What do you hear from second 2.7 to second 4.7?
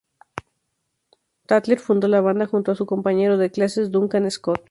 a su compañero de clases Duncan Scott.